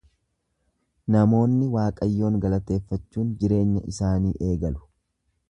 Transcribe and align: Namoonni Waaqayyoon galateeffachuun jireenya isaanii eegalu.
Namoonni 1.15 1.67
Waaqayyoon 1.75 2.39
galateeffachuun 2.47 3.31
jireenya 3.45 3.87
isaanii 3.93 4.35
eegalu. 4.51 4.83